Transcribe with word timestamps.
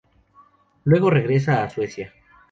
Luego 0.85 1.11
regresa 1.11 1.61
a 1.63 1.69
Suecia. 1.69 2.11